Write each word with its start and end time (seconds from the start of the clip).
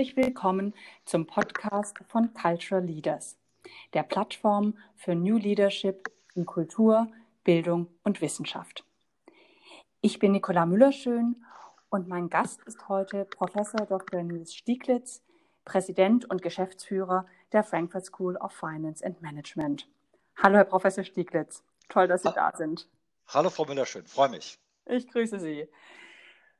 herzlich 0.00 0.16
willkommen 0.16 0.72
zum 1.04 1.26
Podcast 1.26 1.98
von 2.08 2.32
Cultural 2.32 2.82
Leaders, 2.82 3.36
der 3.92 4.02
Plattform 4.02 4.78
für 4.96 5.14
New 5.14 5.36
Leadership 5.36 6.10
in 6.34 6.46
Kultur, 6.46 7.12
Bildung 7.44 7.86
und 8.02 8.22
Wissenschaft. 8.22 8.82
Ich 10.00 10.18
bin 10.18 10.32
Nicola 10.32 10.64
Müllerschön 10.64 11.44
und 11.90 12.08
mein 12.08 12.30
Gast 12.30 12.62
ist 12.62 12.88
heute 12.88 13.26
Professor 13.26 13.84
Dr. 13.84 14.22
Nils 14.22 14.54
Stieglitz, 14.54 15.22
Präsident 15.66 16.24
und 16.30 16.40
Geschäftsführer 16.40 17.26
der 17.52 17.62
Frankfurt 17.62 18.06
School 18.06 18.38
of 18.38 18.52
Finance 18.52 19.04
and 19.04 19.20
Management. 19.20 19.86
Hallo, 20.42 20.56
Herr 20.56 20.64
Professor 20.64 21.04
Stieglitz. 21.04 21.62
Toll, 21.90 22.08
dass 22.08 22.22
Sie 22.22 22.32
da 22.34 22.54
sind. 22.56 22.88
Hallo, 23.28 23.50
Frau 23.50 23.66
Müllerschön. 23.66 24.06
Freue 24.06 24.30
mich. 24.30 24.58
Ich 24.86 25.06
grüße 25.08 25.38
Sie. 25.38 25.68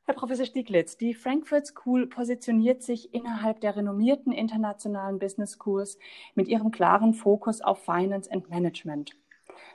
Herr 0.06 0.14
Professor 0.14 0.46
Stieglitz, 0.46 0.96
die 0.96 1.14
Frankfurt 1.14 1.66
School 1.66 2.06
positioniert 2.06 2.82
sich 2.82 3.14
innerhalb 3.14 3.60
der 3.60 3.76
renommierten 3.76 4.32
internationalen 4.32 5.18
Business 5.18 5.56
Schools 5.58 5.98
mit 6.34 6.48
ihrem 6.48 6.70
klaren 6.70 7.14
Fokus 7.14 7.60
auf 7.60 7.84
Finance 7.84 8.30
and 8.30 8.50
Management. 8.50 9.16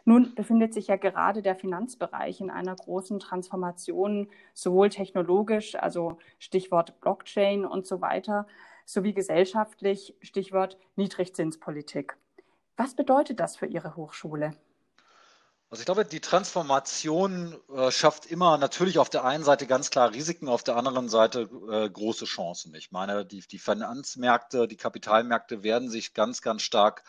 Nun 0.03 0.35
befindet 0.35 0.73
sich 0.73 0.87
ja 0.87 0.97
gerade 0.97 1.41
der 1.41 1.55
Finanzbereich 1.55 2.41
in 2.41 2.49
einer 2.49 2.75
großen 2.75 3.19
Transformation, 3.19 4.29
sowohl 4.53 4.89
technologisch, 4.89 5.75
also 5.75 6.17
Stichwort 6.37 6.99
Blockchain 7.01 7.65
und 7.65 7.87
so 7.87 8.01
weiter, 8.01 8.45
sowie 8.85 9.13
gesellschaftlich, 9.13 10.15
Stichwort 10.21 10.77
Niedrigzinspolitik. 10.95 12.17
Was 12.77 12.95
bedeutet 12.95 13.39
das 13.39 13.55
für 13.55 13.67
Ihre 13.67 13.95
Hochschule? 13.95 14.51
Also 15.69 15.81
ich 15.81 15.85
glaube, 15.85 16.05
die 16.05 16.21
Transformation 16.21 17.57
äh, 17.75 17.91
schafft 17.91 18.27
immer 18.27 18.57
natürlich 18.57 18.99
auf 18.99 19.09
der 19.09 19.25
einen 19.25 19.43
Seite 19.43 19.65
ganz 19.65 19.89
klar 19.89 20.13
Risiken, 20.13 20.47
auf 20.47 20.63
der 20.63 20.77
anderen 20.77 21.09
Seite 21.09 21.49
äh, 21.69 21.89
große 21.89 22.25
Chancen. 22.25 22.73
Ich 22.75 22.91
meine, 22.91 23.25
die, 23.25 23.41
die 23.41 23.57
Finanzmärkte, 23.57 24.67
die 24.67 24.77
Kapitalmärkte 24.77 25.63
werden 25.63 25.89
sich 25.89 26.13
ganz, 26.13 26.41
ganz 26.41 26.61
stark 26.61 27.03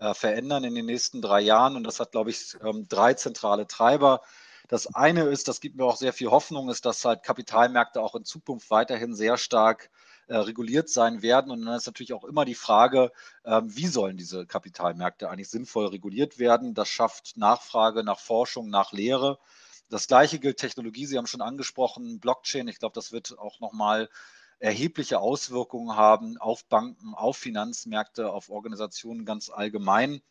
äh, 0.00 0.12
verändern 0.12 0.64
in 0.64 0.74
den 0.74 0.86
nächsten 0.86 1.22
drei 1.22 1.40
Jahren. 1.40 1.76
Und 1.76 1.84
das 1.84 2.00
hat, 2.00 2.12
glaube 2.12 2.30
ich, 2.30 2.56
ähm, 2.64 2.88
drei 2.88 3.14
zentrale 3.14 3.66
Treiber. 3.66 4.22
Das 4.66 4.92
eine 4.94 5.24
ist, 5.24 5.46
das 5.46 5.60
gibt 5.60 5.76
mir 5.76 5.84
auch 5.84 5.96
sehr 5.96 6.12
viel 6.12 6.30
Hoffnung, 6.30 6.68
ist, 6.68 6.86
dass 6.86 7.04
halt 7.04 7.22
Kapitalmärkte 7.22 8.00
auch 8.00 8.14
in 8.14 8.24
Zukunft 8.24 8.70
weiterhin 8.70 9.14
sehr 9.14 9.36
stark 9.36 9.90
äh, 10.30 10.36
reguliert 10.36 10.88
sein 10.88 11.22
werden. 11.22 11.50
Und 11.50 11.64
dann 11.64 11.74
ist 11.74 11.86
natürlich 11.86 12.12
auch 12.12 12.22
immer 12.22 12.44
die 12.44 12.54
Frage, 12.54 13.10
äh, 13.42 13.62
wie 13.64 13.88
sollen 13.88 14.16
diese 14.16 14.46
Kapitalmärkte 14.46 15.28
eigentlich 15.28 15.50
sinnvoll 15.50 15.86
reguliert 15.86 16.38
werden? 16.38 16.72
Das 16.72 16.88
schafft 16.88 17.36
Nachfrage 17.36 18.04
nach 18.04 18.20
Forschung, 18.20 18.70
nach 18.70 18.92
Lehre. 18.92 19.40
Das 19.88 20.06
gleiche 20.06 20.38
gilt 20.38 20.58
Technologie. 20.58 21.06
Sie 21.06 21.18
haben 21.18 21.26
schon 21.26 21.40
angesprochen, 21.40 22.20
Blockchain. 22.20 22.68
Ich 22.68 22.78
glaube, 22.78 22.94
das 22.94 23.10
wird 23.10 23.36
auch 23.40 23.58
nochmal 23.58 24.08
erhebliche 24.60 25.18
Auswirkungen 25.18 25.96
haben 25.96 26.38
auf 26.38 26.64
Banken, 26.66 27.12
auf 27.14 27.36
Finanzmärkte, 27.36 28.30
auf 28.30 28.50
Organisationen 28.50 29.24
ganz 29.24 29.50
allgemein. 29.50 30.22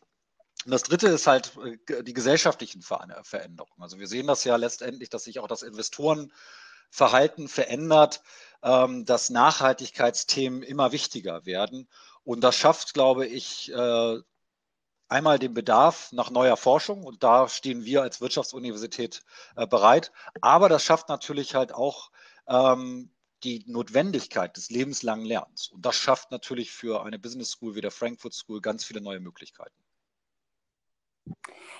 Und 0.64 0.70
das 0.70 0.84
Dritte 0.84 1.08
ist 1.08 1.26
halt 1.26 1.52
äh, 1.88 2.02
die 2.02 2.14
gesellschaftlichen 2.14 2.80
Veränderungen. 2.80 3.82
Also 3.82 3.98
wir 3.98 4.08
sehen 4.08 4.26
das 4.26 4.44
ja 4.44 4.56
letztendlich, 4.56 5.10
dass 5.10 5.24
sich 5.24 5.40
auch 5.40 5.48
das 5.48 5.62
Investorenverhalten 5.62 7.48
verändert 7.48 8.22
ähm, 8.62 9.04
dass 9.04 9.30
Nachhaltigkeitsthemen 9.30 10.62
immer 10.62 10.92
wichtiger 10.92 11.46
werden. 11.46 11.88
Und 12.24 12.42
das 12.42 12.56
schafft, 12.56 12.94
glaube 12.94 13.26
ich, 13.26 13.72
äh, 13.72 14.18
einmal 15.08 15.38
den 15.38 15.54
Bedarf 15.54 16.12
nach 16.12 16.30
neuer 16.30 16.56
Forschung 16.56 17.04
und 17.04 17.22
da 17.22 17.48
stehen 17.48 17.84
wir 17.84 18.02
als 18.02 18.20
Wirtschaftsuniversität 18.20 19.22
äh, 19.56 19.66
bereit. 19.66 20.12
Aber 20.40 20.68
das 20.68 20.84
schafft 20.84 21.08
natürlich 21.08 21.54
halt 21.54 21.72
auch 21.72 22.10
ähm, 22.46 23.10
die 23.42 23.64
Notwendigkeit 23.66 24.56
des 24.56 24.70
lebenslangen 24.70 25.24
Lernens. 25.24 25.68
Und 25.68 25.84
das 25.84 25.96
schafft 25.96 26.30
natürlich 26.30 26.70
für 26.70 27.04
eine 27.04 27.18
Business 27.18 27.52
School 27.52 27.74
wie 27.74 27.80
der 27.80 27.90
Frankfurt 27.90 28.34
School 28.34 28.60
ganz 28.60 28.84
viele 28.84 29.00
neue 29.00 29.20
Möglichkeiten. 29.20 29.79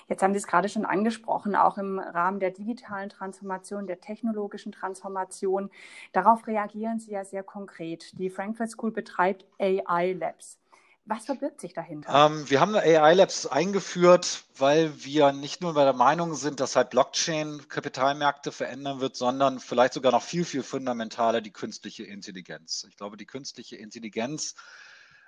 Jetzt 0.07 0.23
haben 0.23 0.33
Sie 0.33 0.39
es 0.39 0.47
gerade 0.47 0.67
schon 0.67 0.85
angesprochen, 0.85 1.55
auch 1.55 1.77
im 1.77 1.99
Rahmen 1.99 2.39
der 2.39 2.51
digitalen 2.51 3.09
Transformation, 3.09 3.87
der 3.87 4.01
technologischen 4.01 4.71
Transformation. 4.71 5.69
Darauf 6.11 6.47
reagieren 6.47 6.99
Sie 6.99 7.11
ja 7.11 7.23
sehr 7.23 7.43
konkret. 7.43 8.17
Die 8.19 8.29
Frankfurt 8.29 8.69
School 8.69 8.91
betreibt 8.91 9.45
AI 9.59 10.13
Labs. 10.13 10.61
Was 11.05 11.25
verbirgt 11.25 11.59
sich 11.59 11.73
dahinter? 11.73 12.27
Ähm, 12.27 12.49
wir 12.49 12.61
haben 12.61 12.75
AI 12.75 13.13
Labs 13.15 13.47
eingeführt, 13.47 14.43
weil 14.55 15.03
wir 15.03 15.31
nicht 15.31 15.61
nur 15.61 15.73
bei 15.73 15.83
der 15.83 15.93
Meinung 15.93 16.35
sind, 16.35 16.59
dass 16.59 16.75
halt 16.75 16.91
Blockchain 16.91 17.67
Kapitalmärkte 17.69 18.51
verändern 18.51 19.01
wird, 19.01 19.15
sondern 19.15 19.59
vielleicht 19.59 19.93
sogar 19.93 20.11
noch 20.11 20.21
viel, 20.21 20.45
viel 20.45 20.61
fundamentaler 20.61 21.41
die 21.41 21.51
künstliche 21.51 22.03
Intelligenz. 22.03 22.85
Ich 22.87 22.97
glaube, 22.97 23.17
die 23.17 23.25
künstliche 23.25 23.77
Intelligenz 23.77 24.55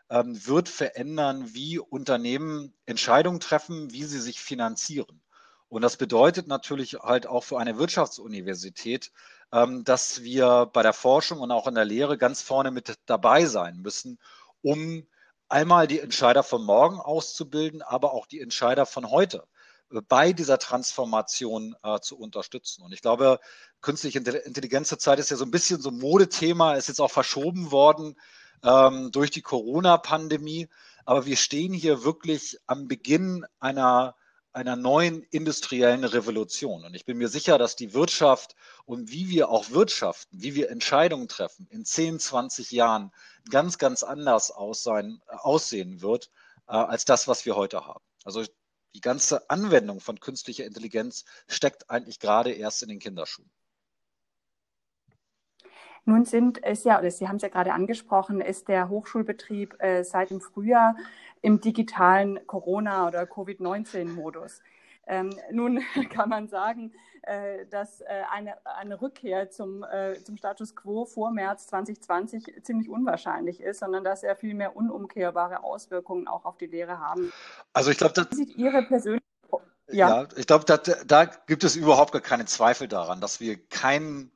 ähm, 0.10 0.46
wird 0.46 0.70
verändern, 0.70 1.54
wie 1.54 1.80
Unternehmen 1.80 2.74
Entscheidungen 2.86 3.40
treffen, 3.40 3.92
wie 3.92 4.04
sie 4.04 4.20
sich 4.20 4.40
finanzieren. 4.40 5.22
Und 5.70 5.82
das 5.82 5.98
bedeutet 5.98 6.48
natürlich 6.48 6.94
halt 7.02 7.26
auch 7.26 7.44
für 7.44 7.58
eine 7.58 7.80
Wirtschaftsuniversität, 7.80 9.12
ähm, 9.52 9.84
dass 9.84 10.22
wir 10.22 10.70
bei 10.72 10.84
der 10.84 10.94
Forschung 10.94 11.40
und 11.40 11.52
auch 11.52 11.68
in 11.68 11.76
der 11.76 11.86
Lehre 11.86 12.18
ganz 12.18 12.42
vorne 12.42 12.70
mit 12.72 12.96
dabei 13.08 13.46
sein 13.46 13.78
müssen, 13.78 14.20
um 14.62 15.08
einmal 15.50 15.88
die 15.88 16.00
Entscheider 16.00 16.44
von 16.44 16.64
morgen 16.64 17.00
auszubilden, 17.00 17.82
aber 17.82 18.14
auch 18.14 18.28
die 18.28 18.40
Entscheider 18.40 18.86
von 18.86 19.10
heute 19.10 19.48
äh, 19.92 20.02
bei 20.02 20.34
dieser 20.34 20.60
Transformation 20.60 21.76
äh, 21.84 22.00
zu 22.02 22.20
unterstützen. 22.20 22.84
Und 22.84 22.94
ich 22.94 23.02
glaube, 23.02 23.40
künstliche 23.82 24.20
Intelligenz 24.20 24.90
zurzeit 24.90 25.20
ist 25.20 25.32
ja 25.32 25.38
so 25.38 25.46
ein 25.46 25.52
bisschen 25.52 25.82
so 25.82 25.90
ein 25.90 25.98
Modethema, 25.98 26.76
ist 26.76 26.88
jetzt 26.88 27.02
auch 27.02 27.12
verschoben 27.12 27.72
worden 27.72 28.16
ähm, 28.64 29.12
durch 29.12 29.32
die 29.32 29.42
Corona-Pandemie. 29.42 30.70
Aber 31.06 31.26
wir 31.26 31.38
stehen 31.38 31.74
hier 31.74 32.04
wirklich 32.04 32.58
am 32.66 32.88
Beginn 32.88 33.46
einer, 33.60 34.16
einer 34.54 34.76
neuen 34.76 35.24
industriellen 35.24 36.04
Revolution. 36.04 36.86
Und 36.86 36.96
ich 36.96 37.06
bin 37.06 37.18
mir 37.18 37.28
sicher, 37.28 37.58
dass 37.58 37.76
die 37.76 37.94
Wirtschaft 37.94 38.56
und 38.86 39.12
wie 39.12 39.30
wir 39.30 39.50
auch 39.50 39.72
wirtschaften, 39.72 40.42
wie 40.42 40.56
wir 40.56 40.70
Entscheidungen 40.70 41.28
treffen, 41.28 41.68
in 41.70 41.86
10, 41.86 42.20
20 42.20 42.72
Jahren 42.72 43.12
ganz, 43.50 43.78
ganz 43.78 44.04
anders 44.04 44.52
aussehen, 44.52 45.22
aussehen 45.28 46.02
wird, 46.02 46.30
äh, 46.68 46.74
als 46.74 47.06
das, 47.06 47.28
was 47.28 47.46
wir 47.46 47.56
heute 47.56 47.86
haben. 47.86 48.04
Also 48.24 48.44
die 48.96 49.02
ganze 49.02 49.50
Anwendung 49.50 50.00
von 50.00 50.20
künstlicher 50.20 50.66
Intelligenz 50.66 51.26
steckt 51.48 51.90
eigentlich 51.90 52.20
gerade 52.20 52.52
erst 52.52 52.84
in 52.84 52.90
den 52.90 53.00
Kinderschuhen. 53.00 53.52
Nun 56.06 56.26
sind 56.26 56.64
es 56.64 56.84
ja, 56.84 57.00
oder 57.00 57.12
Sie 57.12 57.28
haben 57.28 57.38
es 57.38 57.42
ja 57.42 57.50
gerade 57.50 57.74
angesprochen, 57.74 58.42
ist 58.42 58.68
der 58.68 58.90
Hochschulbetrieb 58.90 59.82
äh, 59.82 60.04
seit 60.04 60.32
dem 60.32 60.42
Frühjahr 60.42 60.96
im 61.42 61.62
digitalen 61.62 62.46
Corona- 62.48 63.08
oder 63.08 63.26
Covid-19-Modus. 63.26 64.62
Ähm, 65.08 65.32
nun 65.52 65.82
kann 66.10 66.30
man 66.30 66.48
sagen, 66.48 66.94
äh, 67.24 67.66
dass 67.68 68.02
äh, 68.02 68.06
eine, 68.32 68.56
eine 68.66 69.02
Rückkehr 69.02 69.50
zum, 69.50 69.84
äh, 69.84 70.16
zum 70.24 70.38
Status 70.38 70.76
quo 70.76 71.06
vor 71.06 71.32
März 71.32 71.68
2020 71.68 72.64
ziemlich 72.64 72.90
unwahrscheinlich 72.90 73.62
ist, 73.62 73.80
sondern 73.80 74.04
dass 74.04 74.24
er 74.24 74.36
viel 74.36 74.54
mehr 74.54 74.76
unumkehrbare 74.76 75.64
Auswirkungen 75.64 76.28
auch 76.28 76.46
auf 76.46 76.58
die 76.58 76.68
Lehre 76.68 77.00
haben. 77.00 77.32
Also 77.74 77.92
ich 77.92 77.98
glaube, 77.98 78.14
das 78.14 78.28
sieht 78.32 78.58
Ihre 78.58 78.84
persönliche 78.84 79.24
ja. 79.92 80.22
ja, 80.22 80.28
ich 80.38 80.48
glaube, 80.48 80.66
da, 80.66 80.78
da 80.78 81.26
gibt 81.26 81.64
es 81.64 81.76
überhaupt 81.76 82.14
gar 82.14 82.22
keine 82.22 82.46
Zweifel 82.46 82.88
daran, 82.88 83.22
dass 83.22 83.40
wir 83.40 83.58
keinen 83.68 84.32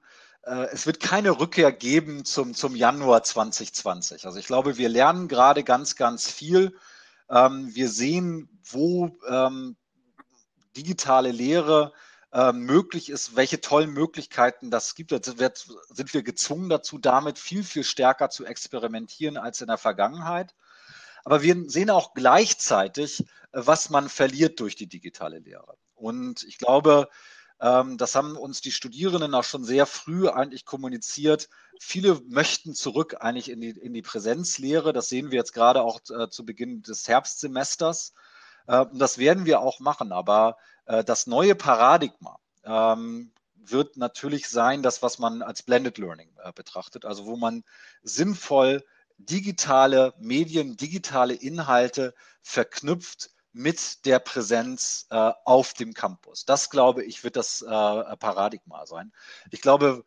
es 0.71 0.85
wird 0.85 0.99
keine 0.99 1.39
Rückkehr 1.39 1.71
geben 1.71 2.23
zum, 2.25 2.53
zum 2.53 2.75
Januar 2.75 3.23
2020. 3.23 4.25
Also 4.25 4.39
ich 4.39 4.47
glaube, 4.47 4.77
wir 4.77 4.89
lernen 4.89 5.27
gerade 5.27 5.63
ganz, 5.63 5.95
ganz 5.95 6.29
viel. 6.29 6.77
Ähm, 7.29 7.73
wir 7.75 7.89
sehen, 7.89 8.49
wo 8.63 9.17
ähm, 9.27 9.75
digitale 10.75 11.31
Lehre 11.31 11.93
äh, 12.31 12.51
möglich 12.53 13.09
ist, 13.09 13.35
welche 13.35 13.61
tollen 13.61 13.91
Möglichkeiten 13.91 14.71
das 14.71 14.95
gibt. 14.95 15.11
Jetzt 15.11 15.39
wird, 15.39 15.67
sind 15.89 16.13
wir 16.13 16.23
gezwungen 16.23 16.69
dazu, 16.69 16.97
damit 16.97 17.39
viel, 17.39 17.63
viel 17.63 17.83
stärker 17.83 18.29
zu 18.29 18.45
experimentieren 18.45 19.38
als 19.38 19.61
in 19.61 19.67
der 19.67 19.77
Vergangenheit. 19.77 20.53
Aber 21.25 21.41
wir 21.41 21.69
sehen 21.69 21.89
auch 21.89 22.13
gleichzeitig, 22.13 23.25
was 23.51 23.89
man 23.89 24.07
verliert 24.07 24.59
durch 24.59 24.75
die 24.75 24.88
digitale 24.88 25.39
Lehre. 25.39 25.77
Und 25.95 26.43
ich 26.43 26.57
glaube, 26.57 27.09
ähm, 27.09 27.09
das 27.59 28.13
haben 28.13 28.38
uns 28.38 28.62
die 28.62 28.71
Studierenden 28.71 29.33
auch 29.33 29.44
schon 29.44 29.63
sehr 29.63 29.88
früh 29.88 30.30
eigentlich 30.30 30.63
kommuniziert. 30.63 31.50
Viele 31.80 32.21
möchten 32.27 32.75
zurück 32.75 33.18
eigentlich 33.19 33.50
in 33.50 33.62
die, 33.62 33.71
in 33.71 33.94
die 33.94 34.04
Präsenzlehre. 34.04 34.94
Das 34.94 35.09
sehen 35.09 35.31
wir 35.31 35.38
jetzt 35.38 35.54
gerade 35.54 35.81
auch 35.81 36.00
äh, 36.12 36.30
zu 36.30 36.45
Beginn 36.45 36.83
des 36.83 37.07
Herbstsemesters. 37.07 38.13
Und 38.68 39.00
das 39.00 39.18
werden 39.18 39.45
wir 39.45 39.62
auch 39.62 39.80
machen. 39.80 40.12
Aber 40.12 40.57
äh, 40.88 41.04
das 41.04 41.27
neue 41.27 41.56
Paradigma 41.56 42.39
ähm, 42.63 43.31
wird 43.56 43.98
natürlich 43.98 44.50
sein, 44.50 44.81
das, 44.81 45.01
was 45.03 45.19
man 45.19 45.42
als 45.42 45.62
Blended 45.63 45.98
Learning 45.98 46.30
äh, 46.44 46.51
betrachtet. 46.53 47.06
Also 47.06 47.25
wo 47.25 47.36
man 47.36 47.63
sinnvoll 48.01 48.83
digitale 49.18 50.13
Medien, 50.19 50.77
digitale 50.77 51.33
Inhalte 51.33 52.13
verknüpft 52.42 53.31
mit 53.57 54.06
der 54.06 54.19
Präsenz 54.19 55.07
äh, 55.09 55.31
auf 55.44 55.74
dem 55.74 55.94
Campus. 55.94 56.45
Das, 56.45 56.69
glaube 56.69 57.04
ich, 57.04 57.24
wird 57.24 57.36
das 57.36 57.62
äh, 57.62 57.65
Paradigma 57.68 58.86
sein. 58.86 59.12
Ich 59.51 59.62
glaube, 59.62 60.06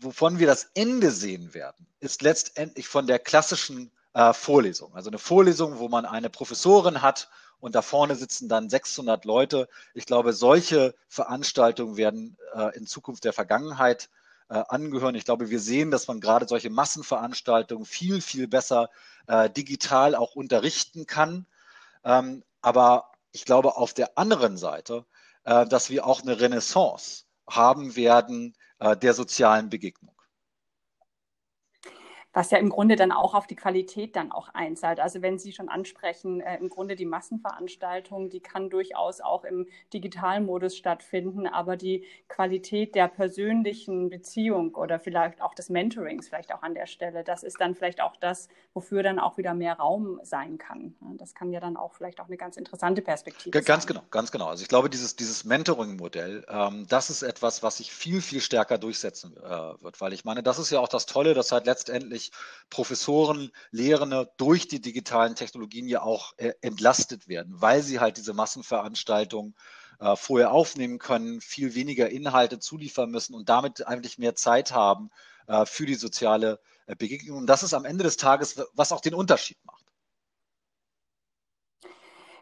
wovon 0.00 0.38
wir 0.38 0.46
das 0.46 0.70
Ende 0.74 1.10
sehen 1.10 1.52
werden, 1.52 1.86
ist 2.00 2.22
letztendlich 2.22 2.88
von 2.88 3.06
der 3.06 3.18
klassischen 3.18 3.90
äh, 4.14 4.32
Vorlesung. 4.32 4.94
Also 4.94 5.10
eine 5.10 5.18
Vorlesung, 5.18 5.78
wo 5.78 5.88
man 5.88 6.06
eine 6.06 6.30
Professorin 6.30 7.02
hat 7.02 7.28
und 7.58 7.74
da 7.74 7.82
vorne 7.82 8.14
sitzen 8.14 8.48
dann 8.48 8.70
600 8.70 9.24
Leute. 9.24 9.68
Ich 9.94 10.06
glaube, 10.06 10.32
solche 10.32 10.94
Veranstaltungen 11.08 11.96
werden 11.96 12.36
äh, 12.54 12.76
in 12.76 12.86
Zukunft 12.86 13.24
der 13.24 13.32
Vergangenheit 13.32 14.10
äh, 14.48 14.62
angehören. 14.68 15.16
Ich 15.16 15.24
glaube, 15.24 15.50
wir 15.50 15.60
sehen, 15.60 15.90
dass 15.90 16.06
man 16.06 16.20
gerade 16.20 16.46
solche 16.46 16.70
Massenveranstaltungen 16.70 17.84
viel, 17.84 18.20
viel 18.20 18.46
besser 18.46 18.90
äh, 19.26 19.50
digital 19.50 20.14
auch 20.14 20.36
unterrichten 20.36 21.06
kann. 21.06 21.46
Ähm, 22.04 22.44
aber 22.66 23.12
ich 23.30 23.44
glaube 23.44 23.76
auf 23.76 23.94
der 23.94 24.18
anderen 24.18 24.56
Seite, 24.56 25.06
äh, 25.44 25.66
dass 25.66 25.88
wir 25.88 26.04
auch 26.04 26.22
eine 26.22 26.40
Renaissance 26.40 27.26
haben 27.48 27.94
werden 27.94 28.56
äh, 28.80 28.96
der 28.96 29.14
sozialen 29.14 29.70
Begegnung 29.70 30.15
was 32.36 32.50
ja 32.50 32.58
im 32.58 32.68
Grunde 32.68 32.96
dann 32.96 33.12
auch 33.12 33.32
auf 33.32 33.46
die 33.46 33.56
Qualität 33.56 34.14
dann 34.14 34.30
auch 34.30 34.50
einzahlt. 34.52 35.00
Also 35.00 35.22
wenn 35.22 35.38
Sie 35.38 35.52
schon 35.52 35.70
ansprechen, 35.70 36.42
äh, 36.42 36.58
im 36.58 36.68
Grunde 36.68 36.94
die 36.94 37.06
Massenveranstaltung, 37.06 38.28
die 38.28 38.40
kann 38.40 38.68
durchaus 38.68 39.22
auch 39.22 39.42
im 39.44 39.66
digitalen 39.94 40.44
Modus 40.44 40.76
stattfinden, 40.76 41.46
aber 41.46 41.78
die 41.78 42.04
Qualität 42.28 42.94
der 42.94 43.08
persönlichen 43.08 44.10
Beziehung 44.10 44.74
oder 44.74 45.00
vielleicht 45.00 45.40
auch 45.40 45.54
des 45.54 45.70
Mentorings 45.70 46.28
vielleicht 46.28 46.52
auch 46.52 46.62
an 46.62 46.74
der 46.74 46.86
Stelle, 46.86 47.24
das 47.24 47.42
ist 47.42 47.58
dann 47.58 47.74
vielleicht 47.74 48.02
auch 48.02 48.16
das, 48.16 48.48
wofür 48.74 49.02
dann 49.02 49.18
auch 49.18 49.38
wieder 49.38 49.54
mehr 49.54 49.78
Raum 49.78 50.20
sein 50.22 50.58
kann. 50.58 50.94
Das 51.16 51.34
kann 51.34 51.50
ja 51.52 51.60
dann 51.60 51.78
auch 51.78 51.94
vielleicht 51.94 52.20
auch 52.20 52.26
eine 52.26 52.36
ganz 52.36 52.58
interessante 52.58 53.00
Perspektive 53.00 53.50
ganz 53.50 53.66
sein. 53.66 53.74
Ganz 53.76 53.86
genau, 53.86 54.02
ganz 54.10 54.30
genau. 54.30 54.48
Also 54.48 54.60
ich 54.60 54.68
glaube, 54.68 54.90
dieses, 54.90 55.16
dieses 55.16 55.46
Mentoring-Modell, 55.46 56.44
ähm, 56.50 56.84
das 56.86 57.08
ist 57.08 57.22
etwas, 57.22 57.62
was 57.62 57.78
sich 57.78 57.94
viel, 57.94 58.20
viel 58.20 58.42
stärker 58.42 58.76
durchsetzen 58.76 59.34
äh, 59.38 59.48
wird, 59.82 59.98
weil 60.02 60.12
ich 60.12 60.26
meine, 60.26 60.42
das 60.42 60.58
ist 60.58 60.68
ja 60.68 60.80
auch 60.80 60.88
das 60.88 61.06
Tolle, 61.06 61.32
dass 61.32 61.50
halt 61.50 61.64
letztendlich 61.64 62.25
Professoren, 62.70 63.50
Lehrende 63.70 64.30
durch 64.36 64.68
die 64.68 64.80
digitalen 64.80 65.34
Technologien 65.34 65.88
ja 65.88 66.02
auch 66.02 66.32
äh, 66.36 66.52
entlastet 66.60 67.28
werden, 67.28 67.54
weil 67.60 67.82
sie 67.82 68.00
halt 68.00 68.16
diese 68.16 68.34
Massenveranstaltungen 68.34 69.54
äh, 70.00 70.16
vorher 70.16 70.52
aufnehmen 70.52 70.98
können, 70.98 71.40
viel 71.40 71.74
weniger 71.74 72.10
Inhalte 72.10 72.58
zuliefern 72.58 73.10
müssen 73.10 73.34
und 73.34 73.48
damit 73.48 73.86
eigentlich 73.86 74.18
mehr 74.18 74.34
Zeit 74.34 74.72
haben 74.72 75.10
äh, 75.46 75.64
für 75.64 75.86
die 75.86 75.94
soziale 75.94 76.60
Begegnung. 76.98 77.38
Und 77.38 77.46
das 77.46 77.64
ist 77.64 77.74
am 77.74 77.84
Ende 77.84 78.04
des 78.04 78.16
Tages, 78.16 78.62
was 78.74 78.92
auch 78.92 79.00
den 79.00 79.14
Unterschied 79.14 79.58
macht. 79.64 79.85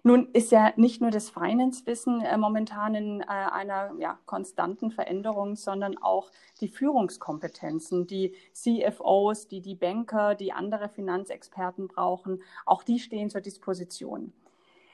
Nun 0.06 0.28
ist 0.34 0.52
ja 0.52 0.70
nicht 0.76 1.00
nur 1.00 1.10
das 1.10 1.30
Finance-Wissen 1.30 2.20
äh, 2.20 2.36
momentan 2.36 2.94
in 2.94 3.20
äh, 3.22 3.24
einer 3.24 3.94
ja, 3.98 4.18
konstanten 4.26 4.90
Veränderung, 4.90 5.56
sondern 5.56 5.96
auch 5.96 6.30
die 6.60 6.68
Führungskompetenzen, 6.68 8.06
die 8.06 8.34
CFOs, 8.52 9.48
die 9.48 9.62
die 9.62 9.74
Banker, 9.74 10.34
die 10.34 10.52
andere 10.52 10.90
Finanzexperten 10.90 11.88
brauchen, 11.88 12.42
auch 12.66 12.82
die 12.82 12.98
stehen 12.98 13.30
zur 13.30 13.40
Disposition. 13.40 14.34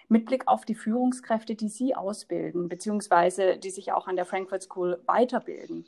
Mit 0.09 0.27
Blick 0.27 0.47
auf 0.47 0.65
die 0.65 0.77
Führungskräfte, 0.77 1.57
die 1.57 1.69
Sie 1.69 1.97
ausbilden, 1.97 2.69
beziehungsweise 2.69 3.57
die 3.57 3.71
sich 3.71 3.91
auch 3.91 4.07
an 4.07 4.15
der 4.15 4.27
Frankfurt 4.27 4.63
School 4.63 5.03
weiterbilden, 5.07 5.87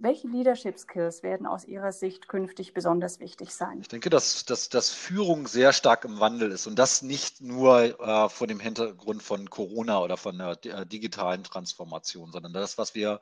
welche 0.00 0.28
Leadership 0.28 0.78
Skills 0.78 1.22
werden 1.22 1.46
aus 1.46 1.64
Ihrer 1.64 1.92
Sicht 1.92 2.28
künftig 2.28 2.74
besonders 2.74 3.20
wichtig 3.20 3.54
sein? 3.54 3.80
Ich 3.80 3.88
denke, 3.88 4.10
dass, 4.10 4.44
dass, 4.44 4.68
dass 4.68 4.90
Führung 4.90 5.46
sehr 5.46 5.72
stark 5.72 6.04
im 6.04 6.20
Wandel 6.20 6.50
ist 6.50 6.66
und 6.66 6.78
das 6.78 7.02
nicht 7.02 7.40
nur 7.40 8.00
äh, 8.00 8.28
vor 8.28 8.46
dem 8.46 8.60
Hintergrund 8.60 9.22
von 9.22 9.48
Corona 9.50 10.00
oder 10.00 10.16
von 10.16 10.38
der 10.38 10.58
äh, 10.64 10.86
digitalen 10.86 11.44
Transformation, 11.44 12.32
sondern 12.32 12.52
das, 12.52 12.78
was 12.78 12.94
wir 12.94 13.20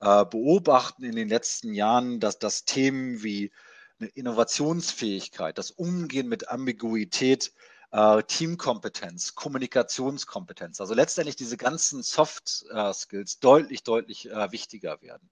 äh, 0.00 0.24
beobachten 0.24 1.04
in 1.04 1.16
den 1.16 1.28
letzten 1.28 1.74
Jahren, 1.74 2.20
dass, 2.20 2.38
dass 2.38 2.64
Themen 2.64 3.22
wie 3.22 3.52
Innovationsfähigkeit, 4.14 5.58
das 5.58 5.70
Umgehen 5.70 6.28
mit 6.28 6.48
Ambiguität, 6.48 7.52
äh, 7.92 8.22
Teamkompetenz, 8.24 9.34
Kommunikationskompetenz, 9.34 10.80
also 10.80 10.94
letztendlich 10.94 11.36
diese 11.36 11.56
ganzen 11.56 12.02
Soft 12.02 12.64
äh, 12.70 12.92
Skills 12.92 13.38
deutlich, 13.38 13.84
deutlich 13.84 14.30
äh, 14.30 14.52
wichtiger 14.52 15.00
werden. 15.00 15.30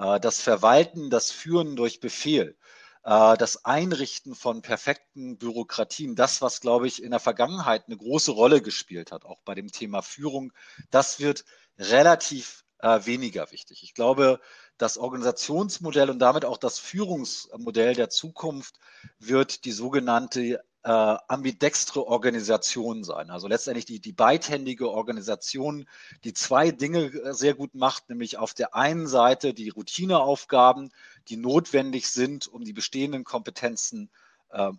Äh, 0.00 0.18
das 0.20 0.40
Verwalten, 0.40 1.10
das 1.10 1.30
Führen 1.30 1.76
durch 1.76 2.00
Befehl, 2.00 2.56
äh, 3.04 3.36
das 3.36 3.64
Einrichten 3.64 4.34
von 4.34 4.62
perfekten 4.62 5.38
Bürokratien, 5.38 6.16
das, 6.16 6.42
was, 6.42 6.60
glaube 6.60 6.86
ich, 6.88 7.02
in 7.02 7.10
der 7.10 7.20
Vergangenheit 7.20 7.84
eine 7.86 7.96
große 7.96 8.32
Rolle 8.32 8.62
gespielt 8.62 9.12
hat, 9.12 9.24
auch 9.24 9.42
bei 9.42 9.54
dem 9.54 9.70
Thema 9.70 10.02
Führung, 10.02 10.52
das 10.90 11.20
wird 11.20 11.44
relativ 11.78 12.64
äh, 12.78 13.04
weniger 13.04 13.50
wichtig. 13.52 13.82
Ich 13.82 13.94
glaube, 13.94 14.40
das 14.78 14.96
Organisationsmodell 14.96 16.08
und 16.08 16.18
damit 16.18 16.44
auch 16.46 16.56
das 16.56 16.78
Führungsmodell 16.78 17.94
der 17.94 18.08
Zukunft 18.08 18.78
wird 19.18 19.64
die 19.66 19.72
sogenannte 19.72 20.62
äh, 20.82 20.88
ambidextre 20.90 22.06
Organisation 22.06 23.04
sein. 23.04 23.30
Also 23.30 23.48
letztendlich 23.48 23.84
die, 23.84 24.00
die 24.00 24.12
beidhändige 24.12 24.90
Organisation, 24.90 25.86
die 26.24 26.32
zwei 26.32 26.70
Dinge 26.70 27.06
äh, 27.06 27.34
sehr 27.34 27.54
gut 27.54 27.74
macht, 27.74 28.08
nämlich 28.08 28.38
auf 28.38 28.54
der 28.54 28.74
einen 28.74 29.06
Seite 29.06 29.52
die 29.52 29.68
Routineaufgaben, 29.68 30.90
die 31.28 31.36
notwendig 31.36 32.08
sind, 32.08 32.48
um 32.48 32.64
die 32.64 32.72
bestehenden 32.72 33.24
Kompetenzen 33.24 34.10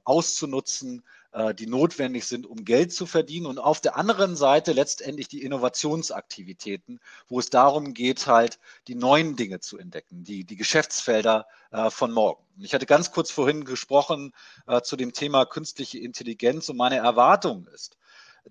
auszunutzen, 0.03 1.03
äh, 1.33 1.53
die 1.53 1.67
notwendig 1.67 2.25
sind, 2.25 2.45
um 2.45 2.65
Geld 2.65 2.93
zu 2.93 3.05
verdienen. 3.05 3.45
Und 3.45 3.57
auf 3.57 3.79
der 3.79 3.95
anderen 3.95 4.35
Seite 4.35 4.73
letztendlich 4.73 5.29
die 5.29 5.43
Innovationsaktivitäten, 5.43 6.99
wo 7.29 7.39
es 7.39 7.49
darum 7.49 7.93
geht, 7.93 8.27
halt 8.27 8.59
die 8.87 8.95
neuen 8.95 9.37
Dinge 9.37 9.61
zu 9.61 9.77
entdecken, 9.77 10.25
die, 10.25 10.43
die 10.43 10.57
Geschäftsfelder 10.57 11.47
äh, 11.71 11.89
von 11.89 12.11
morgen. 12.11 12.43
Ich 12.59 12.73
hatte 12.73 12.85
ganz 12.85 13.11
kurz 13.11 13.31
vorhin 13.31 13.63
gesprochen 13.63 14.33
äh, 14.67 14.81
zu 14.81 14.97
dem 14.97 15.13
Thema 15.13 15.45
künstliche 15.45 15.99
Intelligenz 15.99 16.67
und 16.67 16.75
meine 16.75 16.97
Erwartung 16.97 17.65
ist, 17.67 17.97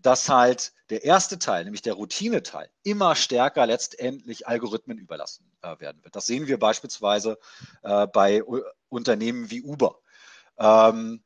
dass 0.01 0.31
halt 0.31 0.73
der 0.89 1.05
erste 1.05 1.39
Teil, 1.39 1.65
nämlich 1.65 1.83
der 1.83 1.95
Routineteil, 1.95 2.71
immer 2.83 3.15
stärker 3.15 3.67
letztendlich 3.67 4.47
Algorithmen 4.47 4.99
überlassen 4.99 5.45
werden 5.79 6.03
wird. 6.05 6.15
Das 6.15 6.27
sehen 6.27 6.47
wir 6.47 6.61
beispielsweise 6.61 7.39
bei 7.83 8.45
Unternehmen 8.89 9.51
wie 9.51 9.63
Uber. 9.63 9.99
Ähm, 10.61 11.25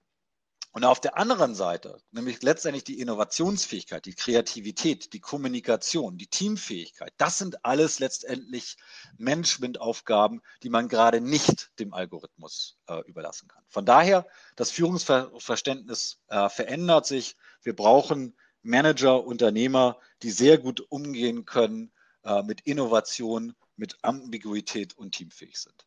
und 0.73 0.85
auf 0.85 1.01
der 1.01 1.17
anderen 1.17 1.55
Seite, 1.55 1.99
nämlich 2.11 2.43
letztendlich 2.43 2.83
die 2.83 2.99
Innovationsfähigkeit, 2.99 4.05
die 4.07 4.15
Kreativität, 4.15 5.13
die 5.13 5.21
Kommunikation, 5.21 6.19
die 6.19 6.27
Teamfähigkeit, 6.27 7.13
das 7.17 7.39
sind 7.39 7.65
alles 7.65 8.01
letztendlich 8.01 8.77
Managementaufgaben, 9.17 10.43
die 10.65 10.71
man 10.71 10.89
gerade 10.89 11.21
nicht 11.21 11.71
dem 11.79 11.95
Algorithmus 11.95 12.77
äh, 12.89 12.99
überlassen 13.07 13.47
kann. 13.47 13.63
Von 13.69 13.87
daher, 13.87 14.27
das 14.57 14.73
Führungsverständnis 14.73 16.19
äh, 16.27 16.49
verändert 16.49 17.07
sich. 17.07 17.37
Wir 17.63 17.77
brauchen 17.77 18.37
Manager, 18.63 19.25
Unternehmer, 19.25 20.01
die 20.23 20.33
sehr 20.33 20.59
gut 20.59 20.81
umgehen 20.89 21.45
können 21.45 21.93
äh, 22.25 22.43
mit 22.43 22.63
Innovation, 22.63 23.55
mit 23.77 23.97
Ambiguität 24.03 24.99
und 24.99 25.13
teamfähig 25.13 25.57
sind. 25.57 25.87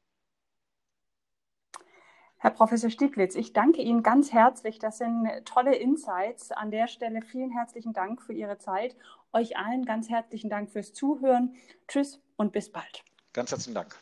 Herr 2.40 2.52
Professor 2.52 2.90
Stieglitz, 2.90 3.36
ich 3.36 3.54
danke 3.54 3.82
Ihnen 3.82 4.04
ganz 4.04 4.32
herzlich. 4.32 4.78
Das 4.78 5.00
sind 5.00 5.28
tolle 5.46 5.76
Insights. 5.76 6.52
An 6.52 6.70
der 6.70 6.88
Stelle 6.88 7.22
vielen 7.22 7.50
herzlichen 7.50 7.94
Dank 7.94 8.22
für 8.22 8.34
Ihre 8.34 8.60
Zeit. 8.60 8.96
Euch 9.34 9.58
allen 9.58 9.86
ganz 9.86 10.10
herzlichen 10.10 10.50
Dank 10.50 10.70
fürs 10.70 10.94
Zuhören. 10.94 11.56
Tschüss 11.88 12.22
und 12.36 12.52
bis 12.52 12.72
bald. 12.72 13.04
Ganz 13.34 13.52
herzlichen 13.52 13.76
Dank. 13.76 14.00